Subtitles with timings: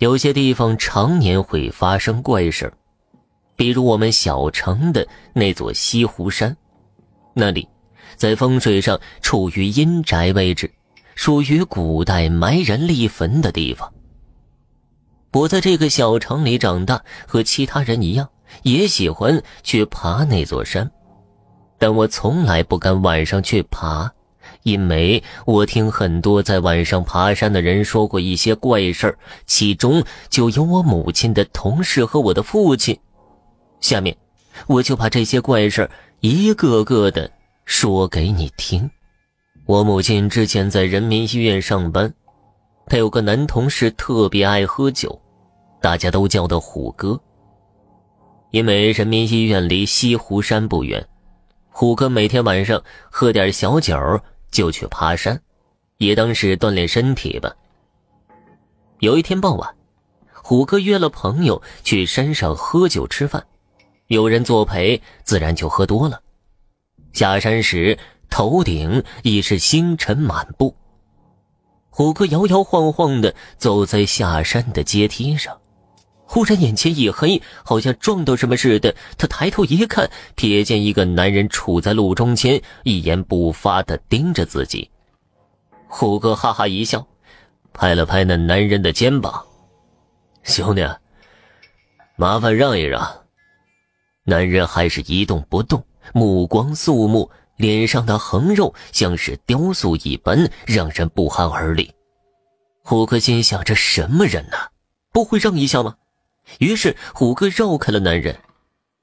[0.00, 2.72] 有些地方常年会发生怪事
[3.54, 6.56] 比如我们小城的那座西湖山，
[7.34, 7.68] 那里
[8.16, 10.72] 在风水上处于阴宅位置，
[11.14, 13.92] 属于古代埋人立坟的地方。
[15.34, 18.26] 我在这个小城里长大，和其他人一样，
[18.62, 20.90] 也喜欢去爬那座山，
[21.76, 24.10] 但我从来不敢晚上去爬。
[24.62, 32.98] 因为我听很多在晚上爬山的人说过一些怪事儿，其中就有我母亲的同事和我的父亲。
[33.80, 34.14] 下面，
[34.66, 35.90] 我就把这些怪事儿
[36.20, 37.30] 一个个的
[37.64, 38.90] 说给你听。
[39.64, 42.12] 我母亲之前在人民医院上班，
[42.86, 45.18] 她有个男同事特别爱喝酒，
[45.80, 47.18] 大家都叫他虎哥。
[48.50, 51.06] 因为人民医院离西湖山不远，
[51.70, 53.96] 虎哥每天晚上喝点小酒。
[54.50, 55.40] 就去爬山，
[55.98, 57.54] 也当是锻炼身体吧。
[58.98, 59.74] 有一天傍晚，
[60.32, 63.46] 虎哥约了朋友去山上喝酒吃饭，
[64.08, 66.20] 有人作陪，自然就喝多了。
[67.12, 70.74] 下山时，头顶已是星辰满布。
[71.88, 75.59] 虎哥摇摇晃晃的走在下山的阶梯上。
[76.32, 78.94] 忽然眼前一黑，好像撞到什么似的。
[79.18, 84.88] 他抬头一看，瞥见一个男人处在路中间，一言不发的盯着自己。
[85.88, 87.04] 虎哥哈哈一笑，
[87.72, 89.44] 拍了拍那男人的肩膀
[90.44, 90.88] ：“兄弟，
[92.14, 93.04] 麻烦让一让。”
[94.22, 101.90] 男人还是一动不动，目光肃穆，脸上的横肉像是雕塑一般，让人不寒而栗。
[102.84, 104.56] 虎哥心想：这什么人呢？
[105.10, 105.96] 不会让一下吗？
[106.58, 108.36] 于是虎哥绕开了男人，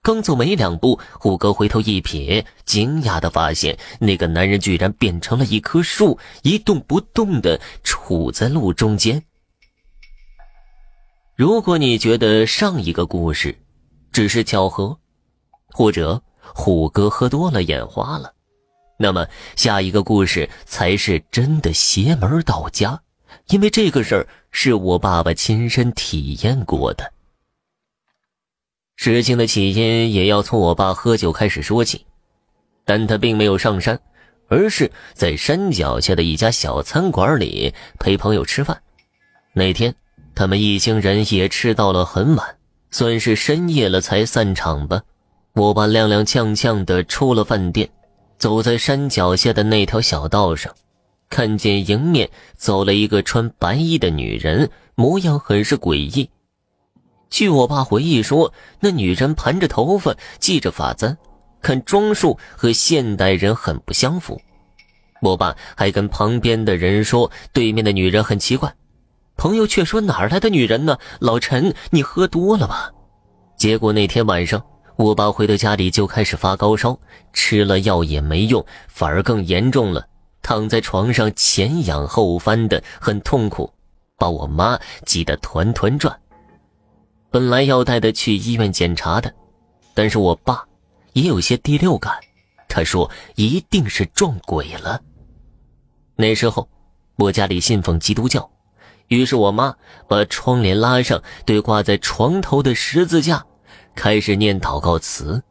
[0.01, 9.21] 刚走没两步，虎哥回头一瞥，惊讶的发现那个男人居然变成了一棵树，一动不动的杵在路中间。
[11.35, 13.55] 如果你觉得上一个故事
[14.11, 14.97] 只是巧合，
[15.71, 18.33] 或者虎哥喝多了眼花了，
[18.97, 22.99] 那么下一个故事才是真的邪门到家，
[23.49, 27.13] 因为这个事儿是我爸爸亲身体验过的。
[28.97, 32.03] 事情的起因也要从我爸喝酒开始说起，
[32.83, 33.97] 但他并没有上山，
[34.47, 38.81] 而是在山脚下的一家小餐馆里陪朋友吃饭。
[39.53, 39.93] 那天，
[40.33, 42.57] 他们一行人也吃到了很晚，
[42.89, 44.99] 算是深夜了才散场吧。
[45.53, 47.87] 我爸踉踉跄跄地出了饭店，
[48.39, 50.73] 走在山脚下的那条小道上，
[51.29, 56.27] 看见迎面走了一个穿白衣的女人，模样很是诡异。
[57.29, 61.17] 据我爸回忆说，那女人盘着头发，系着发簪，
[61.61, 64.39] 看装束和现代人很不相符。
[65.21, 68.73] 我爸还跟旁边的人说，对面的女人很奇怪。
[69.35, 70.97] 朋友却说哪儿来的女人呢？
[71.19, 72.91] 老陈，你喝多了吧？
[73.57, 74.63] 结果那天晚上，
[74.95, 76.97] 我爸回到家里就开始发高烧，
[77.33, 80.07] 吃了药也没用，反而更严重了，
[80.41, 83.71] 躺在床上前仰后翻的，很痛苦，
[84.17, 86.17] 把我妈急得团团转。
[87.29, 89.33] 本来要带他去医院检查的，
[89.93, 90.63] 但是我爸
[91.13, 92.13] 也有些第六感，
[92.67, 95.01] 他说一定是撞鬼了。
[96.15, 96.67] 那时候
[97.17, 98.49] 我家里信奉基督教，
[99.07, 99.75] 于是我妈
[100.07, 103.45] 把窗帘拉上，对挂在床头的十字架
[103.93, 105.43] 开始念祷告词，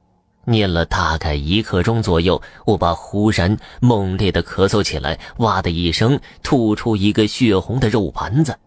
[0.45, 8.59] 念了大概一刻钟左右，我爸忽然猛烈的咳嗽起来，哇的一声吐出一个血红的肉丸子。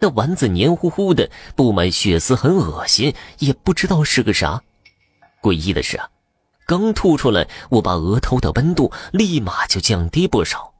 [0.00, 4.62] 那丸子黏糊糊的，布满血丝，很恶心，也不知道是个啥。
[5.42, 6.08] 诡异的是啊，
[6.66, 10.72] 刚吐出来，我把额头的温度立马就降低不少。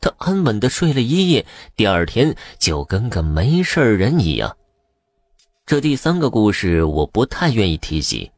[0.00, 1.46] 他安稳的睡了一夜，
[1.76, 4.56] 第二天就跟个没事人一样。
[5.66, 8.30] 这第三个故事我不太愿意提及，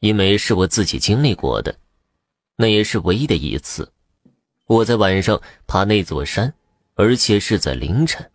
[0.00, 1.74] 因为是我自己经历过的，
[2.56, 3.90] 那也是唯一的一次。
[4.66, 6.52] 我在晚上爬那座山，
[6.94, 8.30] 而且是在凌晨。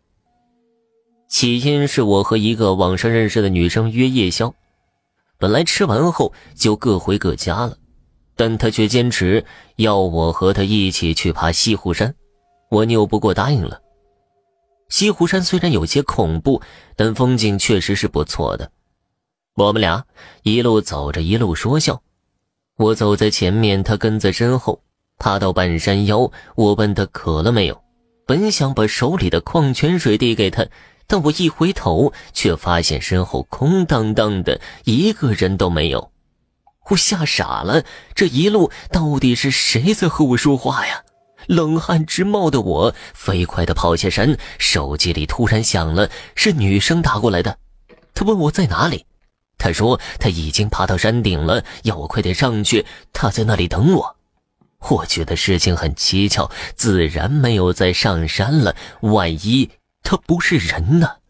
[1.34, 4.54] 起因是我和一个网上认识的女生约夜宵，
[5.40, 7.76] 本来吃完后就各回各家了，
[8.36, 9.44] 但她却坚持
[9.78, 12.14] 要我和她一起去爬西湖山，
[12.70, 13.82] 我拗不过答应了。
[14.90, 16.62] 西湖山虽然有些恐怖，
[16.96, 18.70] 但风景确实是不错的。
[19.56, 20.06] 我们俩
[20.44, 22.00] 一路走着一路说笑，
[22.78, 24.80] 我走在前面，她跟在身后。
[25.18, 27.84] 爬到半山腰，我问她渴了没有，
[28.28, 30.64] 本想把手里的矿泉水递给她。
[31.14, 36.12] 但我一回头，却发现身后空荡荡的，一个人都没有。
[36.90, 37.84] 我吓傻了，
[38.16, 41.04] 这一路到底是谁在和我说话呀？
[41.46, 47.60] 冷汗直冒的我飞快的跑下山，手机里突然响了，是女生打过来的。
[48.16, 49.06] 她问我在哪里，
[49.60, 54.16] 她说她已经爬到山顶了，要我快点上去，她在那里等我。
[54.90, 58.76] 我觉得事情很蹊跷，自然没有再上山了。
[59.02, 59.70] 万一
[60.04, 61.23] 他不是人呢？